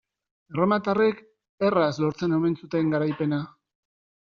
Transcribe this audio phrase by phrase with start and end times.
[0.55, 1.21] Erromatarrek
[1.69, 3.45] erraz lortzen omen zuten garaipena.